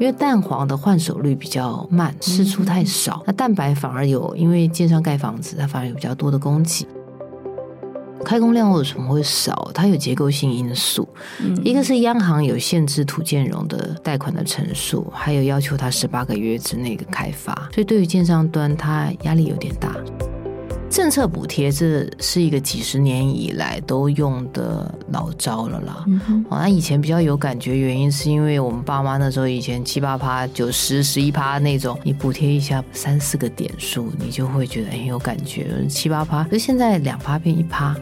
[0.00, 3.22] 因为蛋黄的换手率比较慢，释出太少。
[3.26, 6.86] 那蛋白反而有，因为建商盖房子，它反而有比较多的供给。
[8.24, 9.70] 开工量为什么会少？
[9.74, 11.06] 它有结构性因素，
[11.40, 19.94] 嗯、一个是央行有限制土建融的贷款的成数，还有要求它十八个月之内的开发，所以对于建商端，它压力有点大。
[20.94, 26.04] 政策补贴，这是一个几十年以来都用的老招了啦。
[26.06, 35.84] 嗯哦，那以前比较有感觉，原因是因为我们爸妈那时候以前七八趴、九十、十一趴那种，你补贴一下三四个点数，你就会觉得很有感觉。
[35.88, 37.96] 七八趴，可是现在两趴变一趴。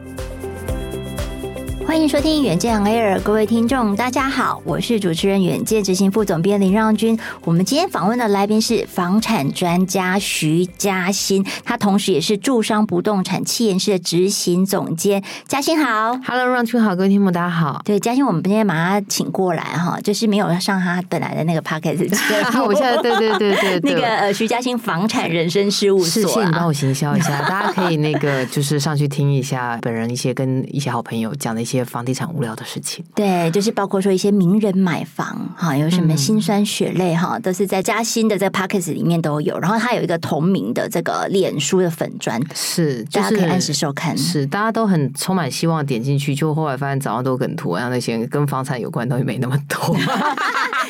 [1.87, 7.19] 欢迎收听《远见 Air》，各位听众，大家好，我是主持人远见执行副总编林让君。
[7.45, 15.23] 我们今天访问的来宾是房产专家徐嘉欣，他同时也是住商不动产企研室的执行总监。
[15.47, 17.83] 嘉欣好，Hello，让君好，各位听众大家好。
[17.85, 22.03] 对，嘉欣，我们今天把他请过来哈，就是没有上他本来的那个 podcast。
[22.65, 31.72] 我现在对对对对，那个呃徐嘉欣房产人生事务所，谢谢你帮我行销一下，大家可以那个就是上去听一下本人一些跟一些好朋友讲的一些。
[31.85, 39.59] 房地产无聊的事情，对，就是包括说一些名人买房哈，有什么辛酸血泪哈，都是在嘉兴的这个 Podcast 里面都有。
[39.61, 44.19] 然后他有一个同名的这个脸书的粉砖，是、就是、大家可以按时收看。
[44.19, 49.97] 是大家都很充满希望点进去，就后来发现早上都梗图，然后那些跟房产有关的东西没那么多。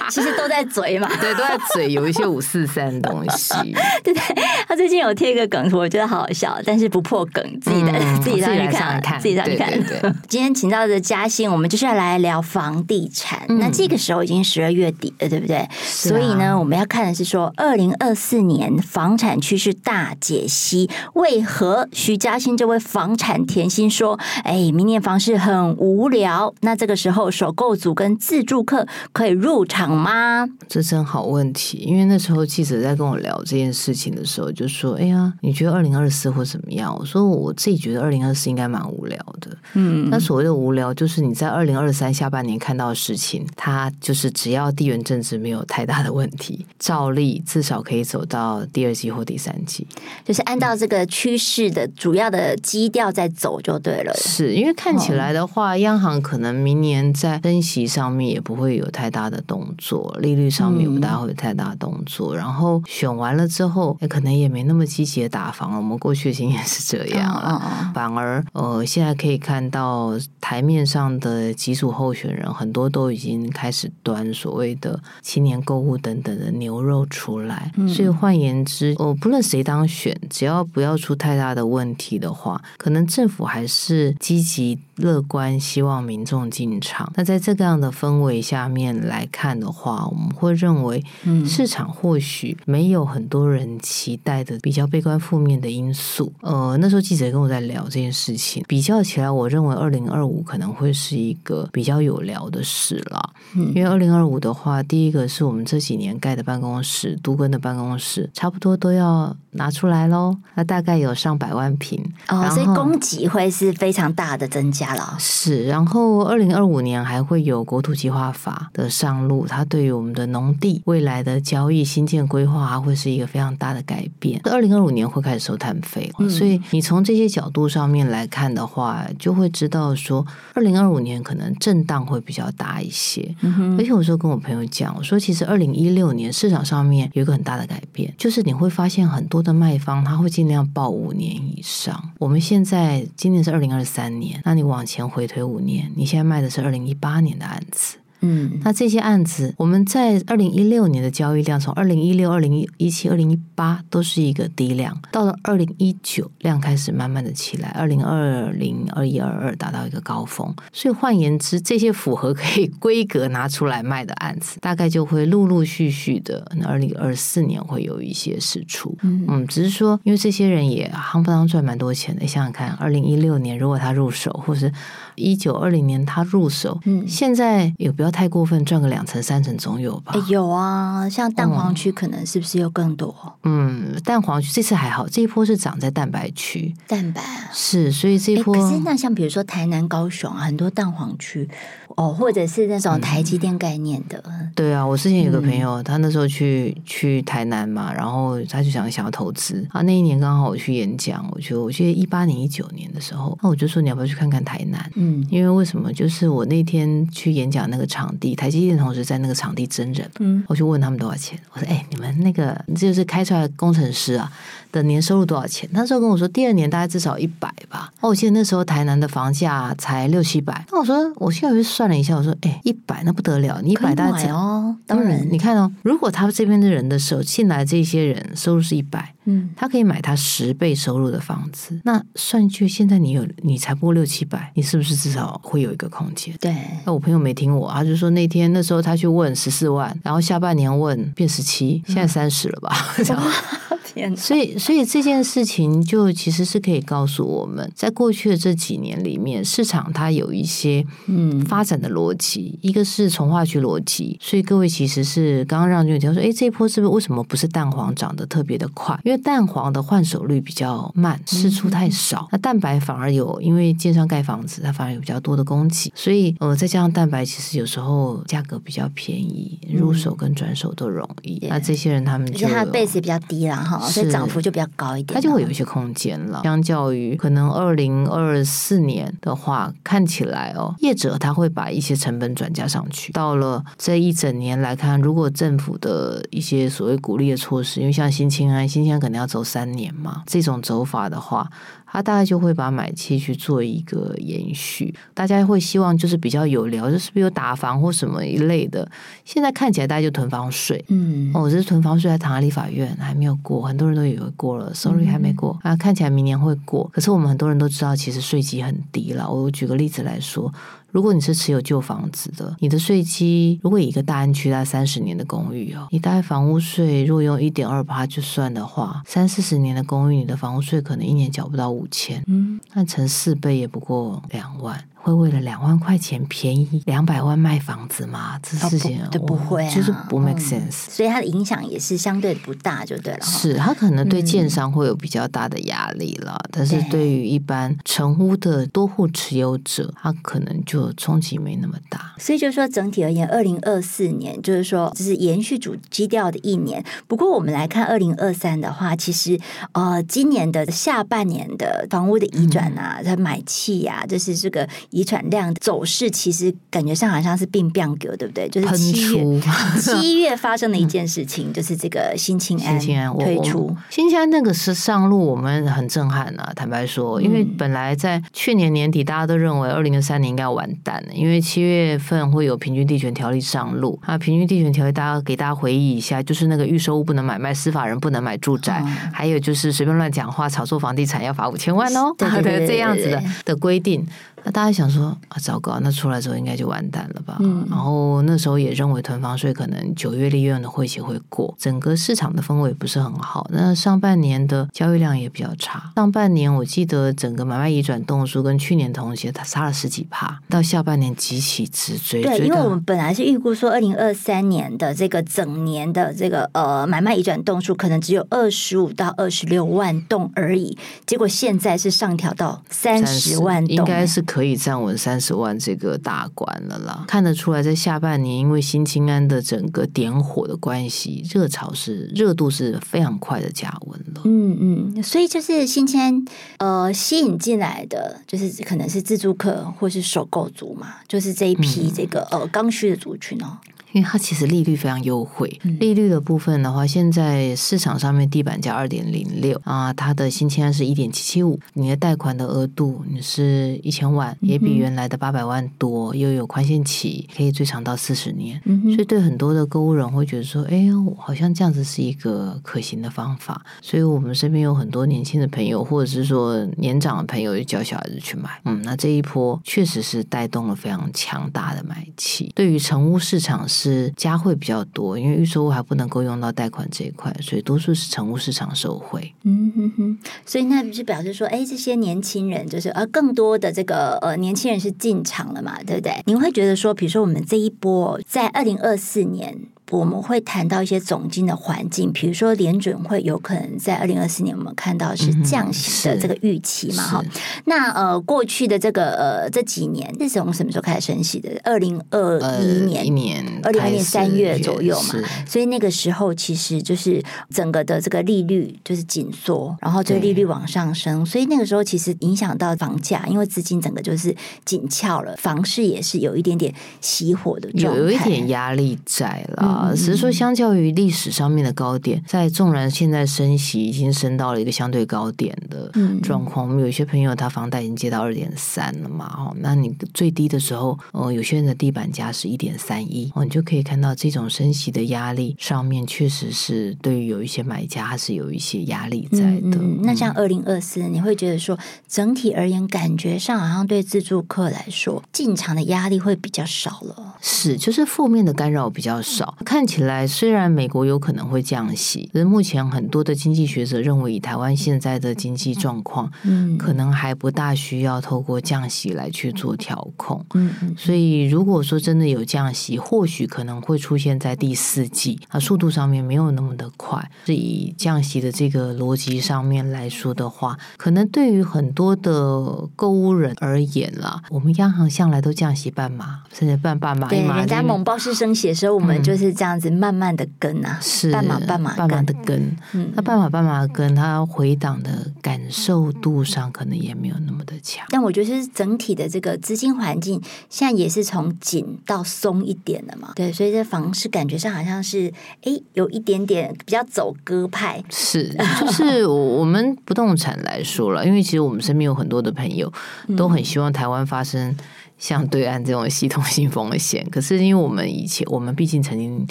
[0.09, 3.55] 其实都在嘴嘛，对，都在嘴，有一些五四三的东西。
[4.03, 4.23] 对对，
[4.67, 9.71] 他最近有贴一个梗图，我觉得好好笑，但是不破梗，自己的、嗯、自己上去看，看，自己上去看。
[9.71, 13.45] 对对对，今天请到的嘉兴，我们就是要来聊房地产。
[13.49, 15.57] 嗯、那这个时候已经十二月底了，对不对？
[15.59, 20.89] 啊、所以呢，我们要看的是说，二零二四年房产趋势大解析。
[21.15, 26.53] 为何徐嘉欣这位房产甜心说，哎，明年房市很无聊？
[26.63, 30.49] 那这个时候，首购组跟自住客可以入场吗？
[30.67, 31.79] 这真好问题。
[31.79, 49.87] 因为那时候记者在跟我聊这件事情的时候，就说：“哎呀，你觉得二零二四会怎么样？”我说：“我自己觉得二零二四应该蛮无聊的。”嗯，那所谓的无聊，就是你在二零二三下半年看到的事情，它就是只要地缘政治没有太大的问题，照例至少可以走到第二季或第三季，
[50.25, 54.15] 就是按照这个趋势的主要的基调在走就对了。
[54.15, 65.77] 是因为看起来的话，央行可能明年在升息上面也不会有太大的动作，利率上面也不大会有太大的动作，嗯、然后选完了之后，可能也没那么积极的打房了。
[65.77, 77.73] 我们过去的经验是这样啊，反而呃，现在可以看到台面上的几组候选人，很多都已经开始端所谓的青年购物等等的牛肉出来。
[77.89, 84.79] 所以换言之，哦，不论谁当选，只要不要出太大的问题的话，可能政府还是积极。
[84.97, 87.11] 乐观，希望民众进场。
[87.17, 91.03] 那在这个样的氛围下面来看的话，我们会认为，
[91.47, 96.31] 市场或许没有很多人期待的比较悲观负面的因素。
[96.43, 103.31] 呃，那时候记者跟我在聊这件事情，比较起来，我认为二零二五可能会是一个比较有聊的事了。
[103.55, 110.37] 因为二零二五的话，第一个是我们这几年盖的办公室，都更的办公室，差不多都要拿出来喽。
[110.55, 115.17] 那大概有上百万平，哦，所以供给会是非常大的增加了。
[115.19, 124.41] 是，然后二零二五年还会有国土计划法的上路，它对于我们的农地未来的交易、新建规划，还会是一个非常大的改变。
[124.45, 133.33] 二零二五年会开始收碳费，嗯，所以你从这些角度上面来看的话，就会知道说，二零二五年可能震荡会比较大一些。
[133.43, 142.11] 嗯，而且我说跟我朋友讲，我说其实二零一六年市场上面有一个很大的改变，就是你会发现很多的卖方他会尽量报五年以上。
[142.19, 144.63] 我们现在今年是二零二三年，那你。
[144.73, 147.99] 往前回推五年，你现在卖的是二零一八年的案子。
[148.23, 160.55] 嗯，那这些案子，我们在二零一六年的交易量，从二零一六、二零一七、二零一八都是一个低量，到了二零一九，量开始慢慢的起来，二零二零、二一、二二达到一个高峰。
[160.73, 168.97] 所以换言之，这些符合可以规格拿出来卖的案子，大概就会陆陆续续的，二零二四年会有一些释出。
[169.03, 174.73] 嗯，嗯，只是说，因为这些人也夯不啷赚蛮多钱的，想想看，二零一六年如果他入手，或是
[175.17, 180.15] 一九二零年他入手，嗯，现在也不要太过分，赚个两成三成总有吧？
[180.29, 183.15] 有啊，像蛋黄区可能是不是又更多？
[183.45, 188.55] 嗯，蛋黄区这次还好，这一波是涨在蛋白区，蛋白啊，是，所以这一波。
[188.55, 191.49] 可是那像比如说台南、高雄啊，很多蛋黄区，
[191.97, 194.23] 哦，或者是那种台积电概念的。
[194.27, 199.83] 嗯、对啊，我之前有个朋友，嗯、他那时候去去台南嘛，然后他就想想要投资啊。
[199.83, 204.91] 那一年刚好我去演讲，我觉得我记得一八年、一九年的时候，那我就说你要不要去看看台南？
[204.95, 205.93] 嗯，因为为什么？
[205.93, 211.39] 就是我那天去演讲那个场地，台积电同时在那个场地真人，嗯，我就问他们多少钱。
[211.53, 214.31] 我说：“哎，你们那个就是开出来的工程师啊。”
[214.73, 215.69] 的年收入多少钱？
[215.73, 217.93] 那时候跟我说，第二年大概至少一百吧。
[218.01, 220.65] 哦，我记得那时候台南的房价才六七百。
[220.73, 224.75] 那我说，我现在就算了一下，我说，哎，一百那不得了，你一百大概哦。
[224.87, 231.79] 当然，嗯，你看哦，如果他这边的人的手进来这些人收入是一百，嗯，他可以买他十倍收入的房子。
[231.85, 236.35] 那算去，现在你有你才不过六七百，你是不是至少会有一个空间？
[236.41, 236.55] 对。
[236.87, 242.75] 那我朋友没听我，他就说那天那时候他去问十四万，然后下半年问变十七，现在三十了吧？
[242.99, 243.72] 嗯
[244.17, 254.19] 所以，所以这件事情就其实是可以告诉我们，在过去的这几年里面，市场它有一些嗯发展的逻辑，一个是从化区逻辑。
[254.21, 258.99] 所以各位其实是刚刚让君提说，哎，这一波是不是为什么不是蛋黄涨得特别的快？
[259.05, 262.29] 因为蛋黄的换手率比较慢，释出太少。
[262.33, 271.39] 那蛋白反而有，因为建商盖房子，它反而有比较多的供给，所以呃，再加上蛋白，其实有时候价格比较便宜，入手跟转手都容易。
[271.49, 273.82] 那这些人他们就它的 base 也比较低了哈。
[273.89, 276.41] 所以涨幅就比较高一点，它就会有一些空间了。
[276.45, 283.13] 相较于可能二零二四年的话，看起来哦，业者他会把一些成本转嫁上去。
[283.13, 291.49] 到了这一整年来看，如果政府的一些所谓鼓励的措施，因为像新青安，新青安可能要走三年嘛，这种走法的话。
[291.93, 298.91] 他大概就会把买气去做一个延续，大家会希望就是比较有聊，就是不是有打房或什么一类的。
[299.27, 306.89] 现在看起来大家就囤房税，嗯，哦，这是囤房税还躺在立法院还没有过，很多人都以为过了，sorry 还没过啊，看起来明年会过。
[306.95, 309.31] 可是我们很多人都知道，其实税基很低了。
[309.31, 310.51] 我举个例子来说。
[310.93, 324.79] 如果你是持有旧房子的，你的税基如果以一个大安区大概三十年的公寓哦，你大概房屋税如果用一点二八就算的话，三四十年的公寓，你的房屋税可能一年缴不到五千，嗯，那乘四倍也不过两万。
[325.03, 328.39] 会为了两万块钱便宜两百万卖房子吗？
[328.41, 330.71] 这事情都不会，就是不 make sense。
[330.71, 333.21] 所以它的影响也是相对不大，就对了。
[333.21, 342.15] 是，它可能对建商会有比较大的压力了，但是对于一般成屋的多户持有者，它可能就冲击没那么大。
[342.19, 346.85] 所以就是说，整体而言，二零二四年就是说，这是延续主基调的一年。
[347.09, 349.37] 不过，我们来看二零二三的话，其实
[349.73, 354.69] 呃，今年的下半年的房屋的移转啊，它买气呀，就是这个。
[354.93, 358.49] 遗产量走势其实感觉上好像是并变革，对不对？
[358.49, 359.41] 就是七月
[359.81, 362.79] 七月发生的一件事情，就是这个新青安
[363.19, 366.53] 推出新青安那个是上路，我们很震撼啊！
[366.55, 374.19] 坦白说，因为本来在去年年底大家都认为二零二三年应该要完蛋了，因为七月份会有平均地权条例上路啊。
[374.19, 384.07] 平均地权条例大家给大家回忆一下，就是那个预售物不能买卖，司法人不能买住宅，还有就是随便乱讲话炒作房地产要罚五千万哦，对对 对，这样子的的规定。
[384.45, 387.37] 那大家想说啊，糟糕，那出来之后应该就完蛋了吧？
[387.41, 393.47] 嗯，然后那时候也认为囤房税可能九月立院的会期会过，整个市场的氛围不是很好。
[393.53, 395.93] 那上半年的交易量也比较差。
[395.95, 402.23] 上半年我记得整个买卖移转动数跟去年同期它差了十几趴，到下半年急起直追。
[402.23, 414.21] 对，因为我们本来是预估说二零二三年的这个整年的这个呃买卖移转动数可能只有二十五到二十六万栋而已，结果现在是上调到三十万栋，应该是。
[414.33, 424.23] 可以站稳三十万这个大关了啦，看得出来，在下半年，因为新青安的整个点火的关系，热潮是热度是非常快的加温了。
[424.25, 426.25] 嗯嗯，所以就是新青安
[426.57, 433.59] 呃吸引进来的，就是可能是自助客或是首购族嘛，就是这一批这个、嗯、呃刚需的族群哦。
[433.93, 448.61] 因为它其实利率非常优惠，利率的部分的话，现在市场上面地板价二点零六啊，它的新青安是一点七七五，你的贷款的额度你是一千万，也比原来的八百万多，又有宽限期，可以最长到四十年，
[448.95, 463.82] 所以对很多的购物人会觉得说，哎呀，好像这样子是一个可行的方法，所以我们身边有很多年轻的朋友，或者是说年长的朋友，就教小孩子去买，嗯，那这一波确实是带动了非常强大的买气，对于成屋市场是。
[463.83, 469.35] 是加会比较多，因为预售屋还不能够用到贷款这一块，所以多数是成屋市场受惠。
[469.43, 476.23] 嗯哼哼，所以那不是表示说，哎，这些年轻人就是呃，更多的这个呃年轻人是进场了嘛，对不对？
[476.27, 479.59] 你会觉得说，比如说我们这一波在二零二四年。
[479.93, 487.03] 我们会谈到一些总经的环境，比如说联准会有可能在二零二四年我们看到是降息的这个预期嘛？
[487.03, 487.31] 哈、嗯，
[487.67, 491.51] 那呃过去的这个呃这几年是从什么时候开始升息的？
[491.63, 495.17] 二零二一年，一年，二零二一年三月左右嘛。
[495.47, 504.35] 所以那个时候其实就是整个的这个利率就是紧缩，然后这个利率往上升，所以那个时候其实影响到房价，因为资金整个就是
[504.65, 509.82] 紧俏了，房市也是有一点点熄火的状态，有一点压力在了。
[509.91, 515.91] 只是说，相较于历史上面的高点，在纵然现在升息已经升到了一个相对高点的
[516.23, 529.79] 状况，我们有一些朋友他房贷已经借到二点三了嘛，哦，那你最低的时候，呃，有些人的地板价是一点三一，哦，你就可以看到这种升息的压力上面确实是对于有一些买家还是有一些压力在的。
[529.79, 578.05] 嗯，那像二零二四，你会觉得说整体而言，感觉上好像对自助客来说进场的压力会比较少了，是，就是负面的干扰比较少，看起来虽然美国有可能会降息，可是目前很多的经济学者认为，以台湾现在的经济状况，嗯，可能还不大需要透过降息来去做调控，嗯嗯，所以如果说真的有降息，或许可能会出现在第四季，啊，速度上面没有那么的快，是以降息的这个逻辑上面来说的话，可能对于很多的购物人而言啦，我们央行向来都降息半码，甚至半半码，对，人家猛爆式升息的时候，我们就是这样子慢慢的跟啊，是半马半马半马的跟，嗯，那半马半马跟，它回档的感受度上可能也没有那么的强。
[578.09, 592.93] 但我觉得是整体的这个资金环境现在也是从紧到松一点的嘛，对，所以这房市感觉上好像是哎有一点点比较走鸽派，是，就是我们不动产来说了，因为其实我们身边有很多的朋友
[593.37, 594.77] 都很希望台湾发生。
[595.23, 599.47] 像对岸这种系统性风险，可是因为我们以前，我们毕竟曾经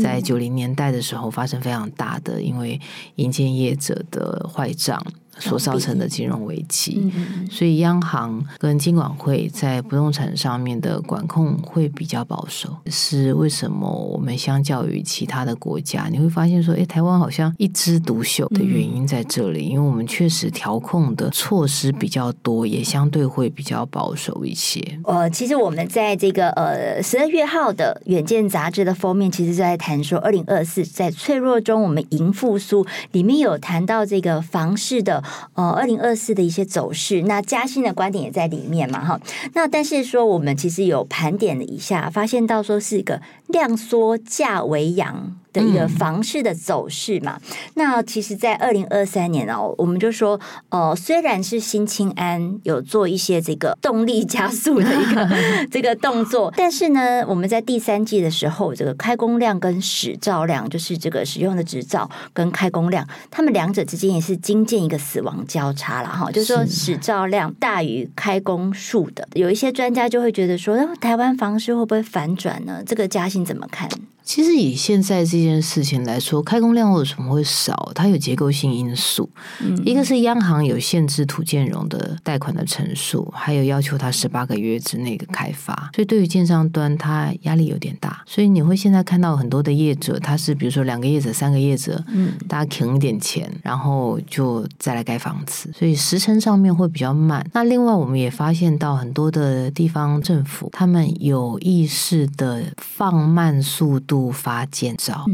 [0.00, 2.80] 在九零年代的时候发生非常大的，因为
[3.16, 5.04] 银建业者的坏账。
[5.38, 7.12] 所造成的金融危机，
[7.50, 12.76] 所以央行跟金管会在不动产上面的管控会比较保守。
[12.86, 13.88] 是为什么？
[14.14, 24.80] 我们相较于其他的国家，你会发现说，哎，台湾好像一枝独秀的原因在这里，因为我们确实调控的措施比较多，也相对会比较保守一些。
[25.04, 35.23] 呃，其实我们在这个呃十二月号的《远见》杂志的封面，其实在谈说，二零二四在脆弱中我们迎复苏，里面有谈到这个房市的。
[35.54, 39.20] 呃，二零二四的一些走势，那嘉兴的观点也在里面嘛，哈。
[39.54, 43.20] 那但是说，我们其实有盘点了一下，发现到说是一个
[43.54, 47.38] 量缩价为阳的一个房市的走势嘛。
[47.48, 50.38] 嗯、那其实，在二零二三年哦，我们就说，
[50.70, 55.28] 呃，虽然是新青安有做一些这个动力加速的一个
[55.70, 66.28] 这个动作， 但是呢，我们在第三季的时候，这个开工量跟使照量，就是这个使用的执照跟开工量，他们两者之间也是经见一个死亡交叉了哈。
[66.32, 72.82] 就是说，使照量大于开工数的，有一些专家就会觉得说，那台湾房市会不会反转呢？
[72.84, 73.88] 这个嘉兴怎么看？
[74.24, 77.92] 其实以现在这件事情来说，开工量为什么会少？
[77.94, 79.28] 它有结构性因素，
[79.60, 88.22] 嗯、一个是央行有限制土建融的贷款的成数，还有要求它十八个月之内的开发，所以对于建商端，它压力有点大。
[88.26, 97.46] 所以你会现在看到很多的业者，他是比如说两个业者、三个业者，嗯，大家停一点钱，然后就再来盖房子，所以时程上面会比较慢。
[97.52, 104.13] 那另外我们也发现到很多的地方政府，他们有意识的放慢速度。
[104.14, 105.24] 不发建造，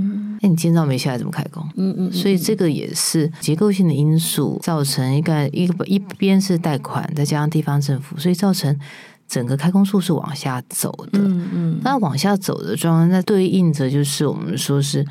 [0.41, 1.63] 那你建造没下来怎么开工？
[1.77, 8.75] 嗯嗯，所以这个也是结构性的因素，造成一个一个一边是贷款，再加上地方政府，所以造成
[9.29, 11.19] 整个开工数是往下走的。
[11.19, 15.05] 嗯嗯，那往下走的状况，那对应着就是我们说是。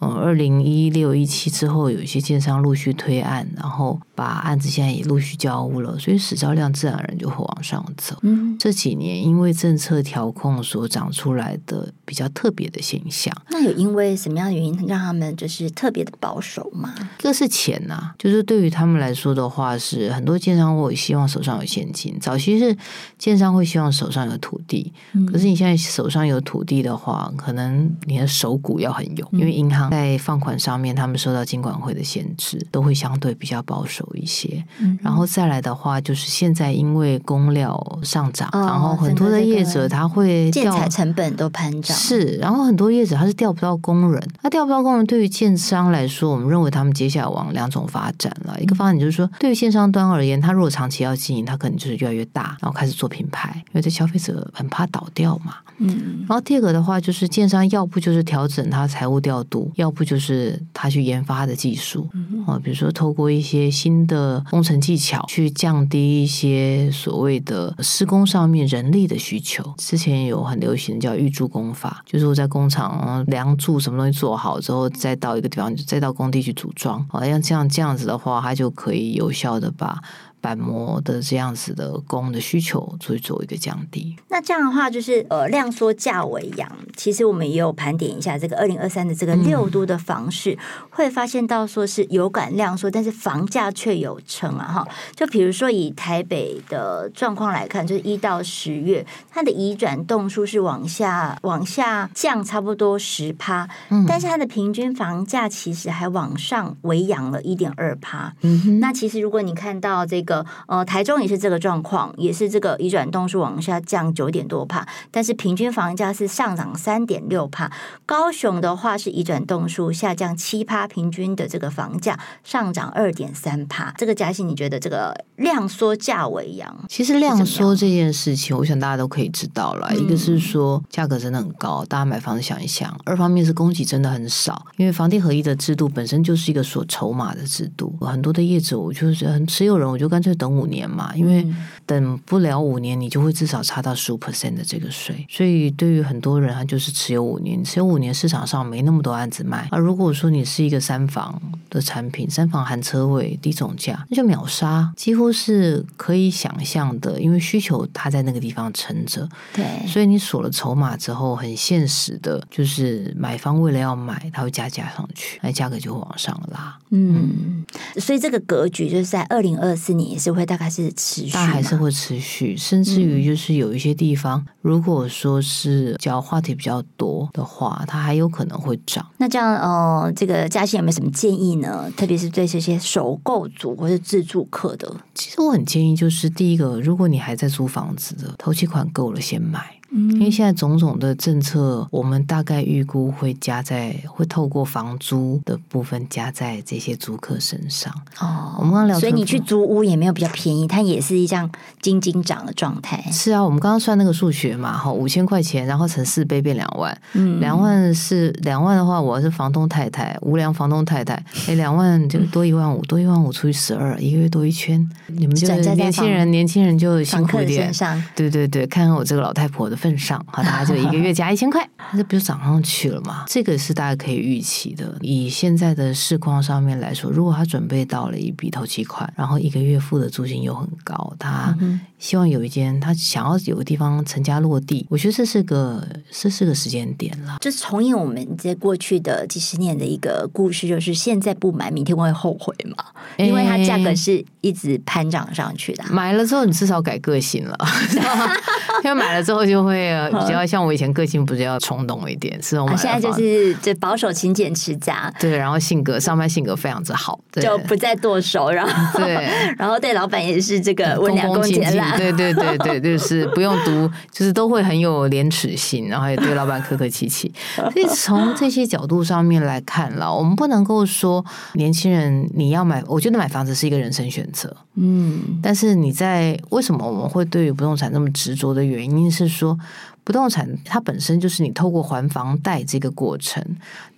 [0.00, 8.14] 嗯，二零一六一七之后，有一些建商陆续推案，然后把案子现在也陆续交屋了，所以使照量自然而然就会往上走。
[8.20, 16.92] 嗯，这几年因为政策调控所长出来的比较特别的现象，那有因为什么样的原因让他们就是特别的保守吗？
[17.18, 22.14] 这是钱呐、啊，就是对于他们来说的话，是很多建商会希望手上有现金。
[22.20, 22.76] 早期是
[23.16, 29.85] 建商会希望手上有土地，嗯、可是你现在手上有土地的话，可能你的手骨要很勇，因为银行。
[29.90, 34.64] 在放款上面，他们受到金管会的限制，都会相对比较保守一些。
[34.78, 48.56] 嗯，然后再来的话，就是现在因为工料上涨，哦、然后很多的业者他会建材成本都攀涨，是，然后很多业者他是调不到工人，他调不到工人，对于建商来说，我们认为他们接下来往两种发展了。
[48.60, 55.54] 一个发展就是说，对于建商端而言，他如果长期要经营，他可能就是越来越大，然后开始做品牌，因为这消费者很怕倒掉嘛。
[55.78, 62.08] 嗯，然后第二个的话就是建商要不就是调整他财务调度，要不就是他去研发他的技术，
[62.46, 69.74] 啊，比如说透过一些新的工程技巧去降低一些所谓的施工上面人力的需求。
[69.78, 80.02] 之前有很流行的叫预铸工法，就是我在工厂梁柱什么东西做好之后，再到一个地方，再到工地去组装，好像这样这样子的话，它就可以有效的把。
[80.46, 84.14] 板模的这样子的工的需求，所以做一个降低。
[84.28, 86.70] 那这样的话，就是呃量缩价为扬。
[86.94, 90.58] 其实我们也有盘点一下这个二零二三的这个六都的房市，嗯、
[90.90, 94.88] 会发现到说是有感量缩，但是房价却有撑啊哈。
[95.16, 108.32] 就比如说以台北的状况来看，就是一到十月，它的移转动数是往下往下降差不多十趴，嗯、但是它的平均房价其实还往上微扬了一点二趴。
[108.42, 110.35] 嗯哼，那其实如果你看到这个。
[110.66, 117.70] 呃，台中也是这个状况，也是这个移转动数往下降九点多帕，但是平均房价是上涨三点六帕。
[118.04, 123.94] 高雄的话是移转动数下降七帕，平均的这个房价上涨二点三帕。
[123.96, 126.76] 这个嘉兴，你觉得这个量缩价为阳？
[126.88, 129.88] 其实量缩这件事情，我想大家都可以知道了。
[129.90, 137.94] 嗯、一个是说价格真的很高，大家买房子想一想；二方面是供给真的很少，因为房地合一的制度本身就是一个锁筹码的制度。
[138.00, 140.26] 很多的业主，我就是很持有人，我就干脆。
[140.26, 141.46] 就等五年嘛，因为
[141.86, 145.24] 等不了五年，你就会至少差到十五 percent 的这个税。
[145.30, 149.68] 所以对于很多人，他就是持有五年，持有五年市场上没那么多案子卖。
[149.70, 157.20] 而如果说你是一个三房的产品，三房含车位、低总价，那就秒杀，几乎是可以想象的。
[157.20, 166.76] 因为需求它在那个地方撑着，对，所以你锁了筹码之后，很现实的，就是买方为了要买，他会加价上去，那价格就会往上拉。
[166.90, 167.64] 嗯，
[167.98, 170.05] 所以这个格局就是在二零二四年。
[170.08, 179.04] 也是会大概是持续，但还是会持续，甚至于就是有一些地方，嗯、如果说是只要话题比较多的话，它还有可能会涨。
[179.18, 181.90] 那这样，呃，这个嘉兴有没有什么建议呢？
[181.96, 189.75] 特别是对这些首购族或是自住客的，其实我很建议，就是第一个，如果你还在租房子的，头期款够了，先买。
[189.96, 197.90] 因为现在种种的政策，我们大概预估会加在，会透过房租的部分加在这些租客身上。
[198.20, 201.50] 哦，我们刚刚聊，所以你去租屋也没有比较便宜，它也是一样
[201.80, 203.02] 金金涨的状态。
[203.10, 206.96] 是啊，我们刚刚算那个数学嘛，哈，五千块钱，然后乘四倍变两万。
[207.14, 211.14] 嗯，两万是两万的话，我是房东太太，无良房东太太，
[211.48, 214.86] 哎，两万就多一万五，多一万五除以十二，一个月多一圈。
[215.06, 217.72] 你们就年轻人，年轻人就辛苦一点。
[218.14, 219.85] 对对对，看看我这个老太婆的。
[219.86, 223.24] 份上，好，大家就一个月 加一千块，那不就涨上去了吗？
[223.28, 224.96] 这个是大家可以预期的。
[225.00, 231.56] 以现在的市况上面来说，如果他准备到了一笔头期款，然后一个月付的租金又很高，他
[231.98, 237.38] 希望有一间他想要有个地方成家落地，我觉得这是个这是个时间点了。
[237.40, 242.84] 就是重演我们这过去的几十年的一个故事，就是现在不买，明天会后悔嘛？
[243.16, 245.84] 因为它价格是一直攀涨上去的。
[245.90, 247.56] 买了之后，你至少改个性了，
[248.84, 249.65] 因为买了之后就。
[249.66, 255.12] 会比较像我以前个性，不是要冲动一点，是我们现在就是就保守、勤俭、持家。
[255.18, 261.96] 对，然后性格上班性格非常之好，对就不再剁手，然后对， 然后对老板也是这个温良恭俭让。
[261.96, 267.32] 对对对对，就是不用读， 就是都会很有廉耻心，然后也对老板客客气气。
[267.56, 271.24] 所以从这些角度上面来看了，我们不能够说
[271.54, 274.54] 年轻人你要买，我觉得买房子是一个人生选择。
[274.74, 279.55] 嗯，但是你在为什么我们会对于不动产那么执着的原因是说。
[280.04, 283.44] 不动产它本身就是你透过还房贷这个过程，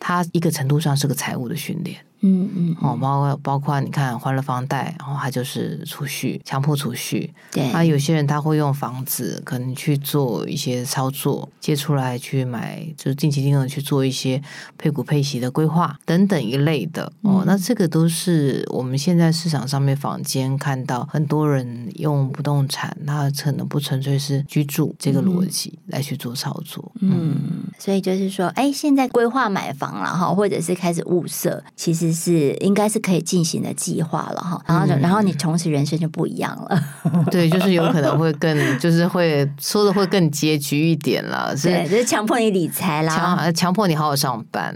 [0.00, 2.04] 它一个程度上是个财务的训练。
[2.20, 7.32] 嗯嗯，哦，包括包括你看还了房贷，然后他就是储蓄，强迫储蓄。
[7.52, 14.42] 对，啊，有些人他会用房子可能去做一些操作，借出来去买，就是定期定额去做一些
[14.76, 17.12] 配股配息的规划等等一类的。
[17.20, 26.90] 哦，那这个都是我们现在市场上面坊间看到很多人用不动产，那可能不纯粹是居住这个逻辑来去做操作。
[27.00, 27.36] 嗯，嗯，
[27.78, 32.07] 所以就是说，哎，现在规划买房了哈，或者是开始物色，其实。
[32.12, 36.80] 是应该是可以进行的计划了哈，然后然后你从此人生就不一样了，
[37.30, 44.74] 对，就是有可能会更， 就是会说的会更拮据一点了， 对，就是强迫你理财啦，强强迫你好好上班。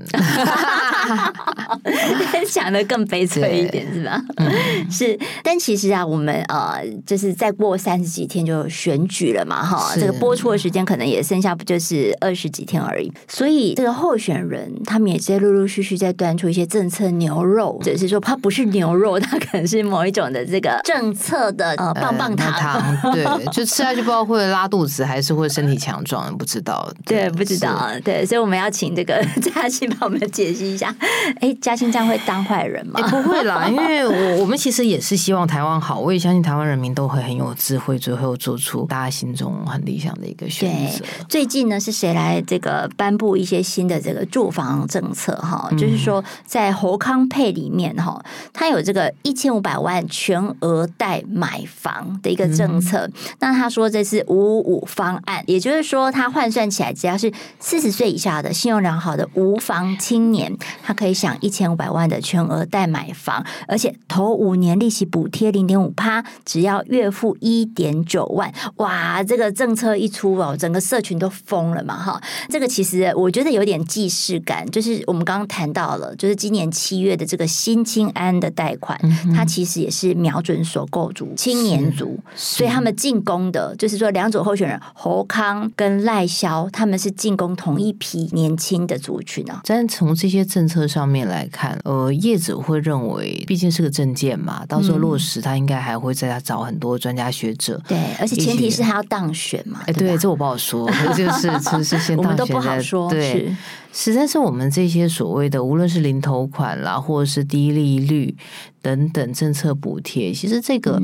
[2.47, 4.23] 想的更悲催一点是吧？
[4.37, 30.95] 嗯、是，但其实啊，我们呃，就是再过三十几天就选举了嘛，哈，这个播出的时间可能也剩下不就是二十几天而已，所以这个候选人他们也在陆陆续续在端出一些政策牛肉，只是说它不是牛肉，它可能是某一种的这个政策的呃棒棒糖，呃、糖对， 就吃下去不知道会拉肚子还是会身体强壮，不知道，对，不知道，对，所以我们要请这个 嘉兴帮我们解析一下，
[31.41, 33.01] 哎，嘉兴这样会当坏人吗？
[33.09, 41.05] 不会啦， 因为我我们其实也是希望台湾好，我也相信台湾人民都会很有智慧，最后做出大家心中很理想的一个选择。
[41.29, 45.35] 最近呢，是谁来这个颁布一些新的这个住房政策？
[45.37, 48.23] 哈，就是说在侯康配里面哈，
[48.53, 53.07] 他有这个一千五百万全额贷买房的一个政策。
[53.07, 68.53] 嗯、那他说这是五五五方案，也就是说他换算起来，只要是四十岁以下的信用良好的无房青年，他可以享一千五百万的全额贷买房，而且头五年利息补贴零点五趴，只要月付一点九万。
[68.77, 72.21] 哇，这个政策一出哦，整个社群都疯了嘛哈。
[72.49, 89.61] 这个其实我觉得有点既视感，就是我们刚刚谈到了，就是今年七月的这个新青安的贷款，嗯、它其实也是瞄准所购族、青年族，所以他们进攻的就是说两组候选人侯康跟赖萧，他们是进攻同一批年轻的族群啊。
[89.65, 97.81] 但从这些政策上面来看，呃，业者会认为，毕竟是个政见嘛，到时候落实，他应该还会再找很多专家学者。
[97.89, 99.81] 对，而且前提是他要当选嘛。
[99.87, 103.55] 哎，对，这我不好说，就是只是先当选，我们都不好说，对。
[103.93, 108.35] 实在是我们这些所谓的，无论是零头款啦，或者是低利率
[108.83, 111.01] 等等政策补贴，其实这个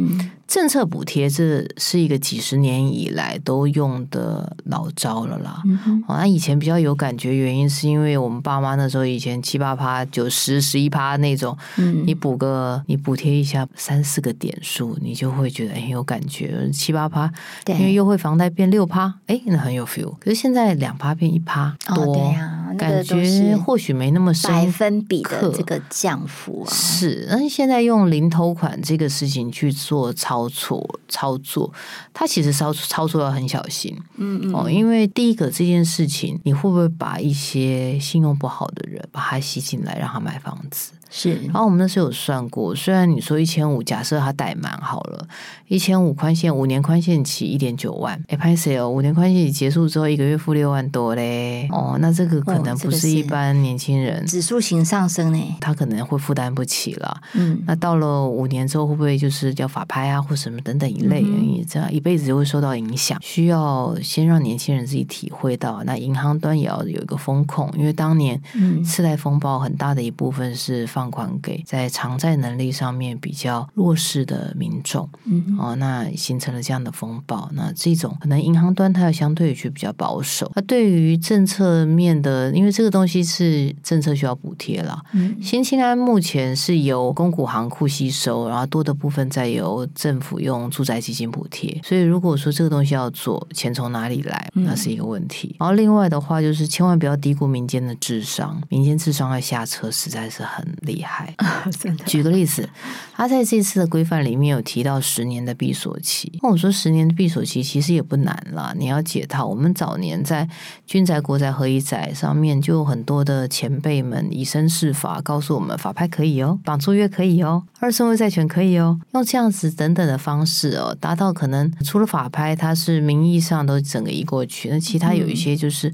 [0.47, 5.63] 政策补贴这是一个几十年以来都用的老招了啦。
[5.65, 16.69] 嗯哼，那以前比较有感觉，原因是因为我们爸妈那时候以前七八趴、九十、十一趴那种，嗯，你补个你补贴一下三四个点数，你就会觉得很有感觉。
[16.73, 17.33] 七八趴，
[17.65, 20.17] 对，因为优惠房贷变六趴，哎，那很有 feel。
[20.19, 22.03] 可是现在两趴变一趴，多。
[22.03, 22.55] 哦，对呀。
[22.77, 27.27] 感觉或许没那么深分比的这个降幅啊，是。
[27.29, 31.73] 但是现在用零头款这个事情去做操作，操作，
[32.15, 33.97] 它其实操操作要很小心。
[34.17, 34.55] 嗯嗯。
[34.55, 40.93] 哦，因为第一个这件事情，你会不会把一些信用不好的人把他吸进来，让他买房子？
[41.11, 45.27] 是，然后我们那时候有算过，虽然你说一千五，假设他贷满好了，
[45.67, 57.21] 一千五宽限五年宽限期一点九万，哎，拍谁哦，五年宽限期结束之后，一个月付六万多嘞，哦，那这个可能不是一般年轻人，指数型上升呢，他可能会负担不起了。
[57.33, 63.19] 嗯，那到了五年之后，会不会就是叫法拍啊，或什么等等一类，嗯、这样一辈子就会受到影响？
[63.23, 68.39] 需要先让年轻人自己体会到，那银行端也要有一个风控，因为当年
[68.85, 70.87] 次贷风暴很大的一部分是。
[70.99, 77.49] 放款给在偿债能力上面比较弱势的民众，嗯，哦，那形成了这样的风暴。
[77.53, 80.51] 那这种可能银行端它要相对去比较保守。
[80.57, 85.01] 那对于政策面的，因为这个东西是政策需要补贴了。
[85.13, 91.81] 嗯，新青安目前是由公股行库吸收，然后多的部分再由政府用住宅基金补贴。
[91.85, 95.55] 所以如果说这个东西要做，钱从哪里来，那是一个问题。
[95.61, 100.67] 然后另外的话，就是千万不要低估民间的智商，民间智商要下车，实在是很。
[100.89, 101.33] 厉害，
[102.05, 102.69] 举个例子，
[103.13, 106.41] 他在这次的规范里面有提到十年的闭锁期。
[106.43, 109.47] 那我说十年的闭锁期其实也不难啦，你要解套。
[109.47, 110.49] 我们早年在
[110.87, 125.93] 军宅、国宅、合一宅上面就有很多的前辈们以身试法，告诉我们法拍可以哦，绑住约可以哦，二顺位债权可以哦，用这样子等等的方式哦，达到可能除了法拍，它是名义上都整个移过去，那其他有一些就是。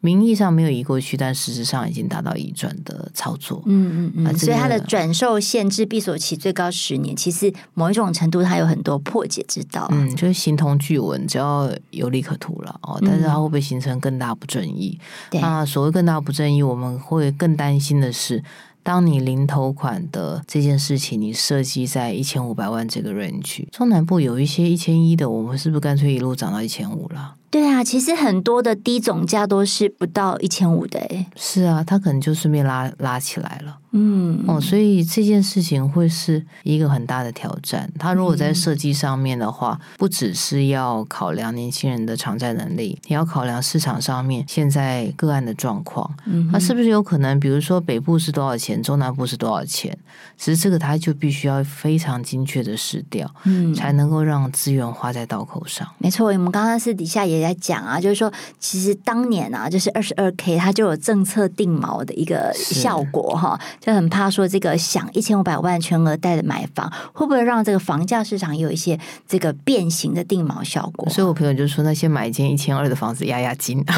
[0.00, 3.62] 名义上没有移过去，但事实质上已经达到移转的操作。
[3.66, 9.86] 嗯嗯嗯，所以它的转售限制闭锁期最高十年，其实某一种程度它有很多破解之道。
[9.90, 12.98] 嗯，就是形同具文，只要有利可图了哦。
[13.02, 14.98] 但是它会不会形成更大不正义？
[15.32, 18.42] 嗯、那所谓更大不正义，我们会更担心的是，
[18.82, 27.34] 当你零头款的这件事情，你设计在一千五百万这个 range，中南部有一些一千一的，我们是不是干脆一路涨到一千五了？
[27.50, 31.26] 对啊，其实很多的低总价都是不到一千五的诶。
[31.34, 33.78] 是啊，他可能就顺便拉拉起来了。
[33.92, 37.90] 嗯哦，所以这件事情会是一个很大的挑战。
[37.98, 46.08] 他如果在设计上面的话，嗯、不只是要考量年轻人的偿债能力，也要考量市场上面现在个案的状况。
[46.26, 49.98] 嗯哼，那是不是有可能，比如说北部是多少钱，中南部是多少钱？
[50.38, 55.84] 其实这个他就必须要非常精确的试调，嗯，才能够让资源花在刀口上。
[55.98, 57.39] 没错，我们刚刚私底下也。
[57.40, 71.08] 也在讲啊，就是说，其实当年啊，就是二十二 K，它就有政策定锚的一个效果哈，就很怕说这个想一千五百万全额贷的买房，会不会让这个房价市场有一些这个变形的定锚效果？
[71.08, 73.82] 所以我朋友就说，那些买一间一千二的房子压压惊。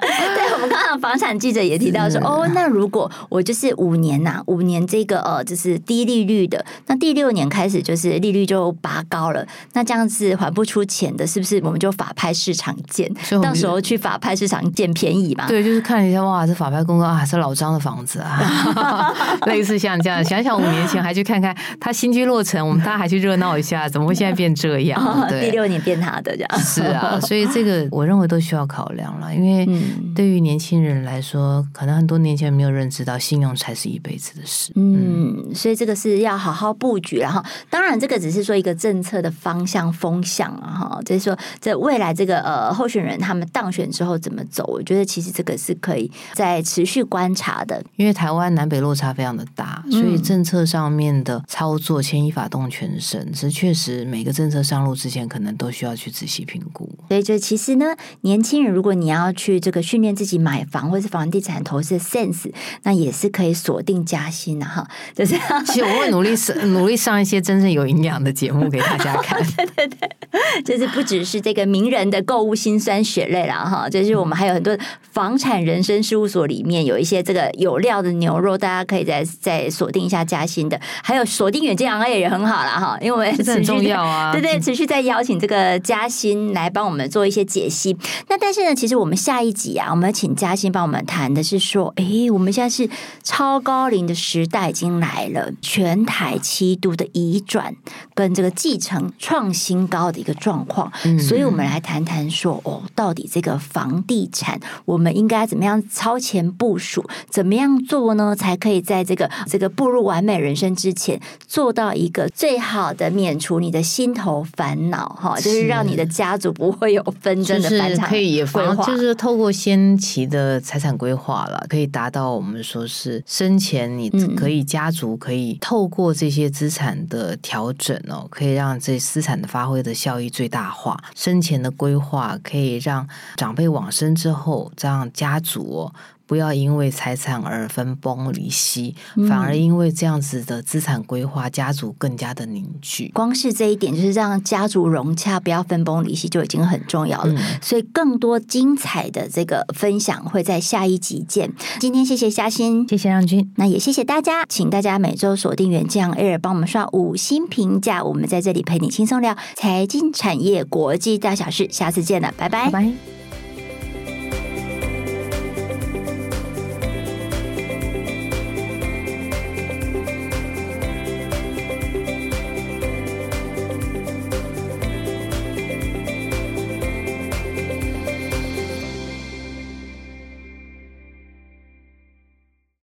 [0.00, 13.08] 对，我们刚刚房产记者也提到说，哦，那如果我就是五年呐、啊，五年这个呃，就是低利率的，那第六年开始就是利率就拔高了，那这样子还不出钱的，是不是我们就法拍市场见？
[13.40, 15.46] 到时候去法拍市场捡便宜嘛？
[15.46, 19.14] 对，就是看一下哇，这法拍公告啊，是老张的房子啊，
[19.46, 25.00] 类似像这样，想想五年前还去看看他新居落成，我们大家还去热闹一下，怎么会现在变这样？
[25.28, 26.60] 对，第六年变他的这样。
[26.60, 29.68] 是啊，所以这个我认为都需要考量了，因为
[30.14, 34.72] 对于年轻人来说，可能很多年轻人没有认知到信用才是一辈子的事。
[34.74, 37.18] 嗯，所以这个是要好好布局。
[37.18, 47.82] 然后，当然这个只是说一个政策的方向风向啊，哈，就是说在未来这个呃候选人他们当选之后怎么走，我觉得其实这个是可以再持续观察的。
[47.96, 56.88] 因为台湾南北落差非常的大，所以政策上面的操作牵一发动全身，是确实每个政策上路之前，可能都需要去仔细评估。
[57.08, 62.52] 所以就其实呢，年轻人如果你要去这个训练自己买房或是房地产投资的 sense，
[62.84, 64.86] 那也是可以锁定加薪的哈。
[65.14, 65.34] 就是
[65.66, 69.42] 其实我会努力上 努力上一些真正有营养的节目给大家看。
[69.56, 74.76] 对对对，就是不只是这个名人的购物辛酸血泪了哈，就是我们还有很多
[75.12, 84.30] 房产人生事务所里面有一些这个有料的牛肉，大家可以再再锁定一下嘉兴的，还有锁定远见昂 A 也很好了哈，因为我们很重要啊。
[84.32, 87.96] 对对，持续在邀请这个嘉兴来帮我们做一些解析。
[88.28, 92.88] 那但是呢，其实我们下一集啊，我们要请嘉兴帮我们谈的是说，哎，我们现在是
[93.22, 97.74] 超高龄的时代已经来了，全台七度的移转
[98.14, 118.08] 跟这个继承创新高的一个状况，嗯、所以我们来谈谈说，哦，到底这个房地产我们应该怎么样超前部署，怎么样做呢，才可以在这个这个步入完美人生之前，做到一个最好的免除你的心头烦恼，哈，就是让你的家族不会有纷争的反场。
[118.08, 131.00] 可以也规划，就是透过先期的财产规划了，可以达到我们说是生前你可以家族可以透过这些资产的调整哦，可以让这资产的发挥的效益最大化。
[131.14, 135.92] 生前的规划可以让长辈往生之后，让家族。
[136.30, 138.94] 不要因为财产而分崩离析，
[139.28, 143.10] 反而因为这样子的资产规划，家族更加的凝聚。
[143.12, 147.32] 光是这一点，就是让家族融洽，不要分崩离析，就已经很重要了。
[147.32, 151.52] 嗯、所以，更多精彩的这个分享会在下一集见。
[151.80, 158.04] 今天谢谢嘉欣，谢谢让君，那也谢谢大家，请大家每周锁定远见 Air，帮我们刷五星评价。
[158.04, 162.70] 我们在这里陪你轻松聊财经、产业、国际大小事，下次见了，拜拜。
[162.70, 163.19] 拜拜。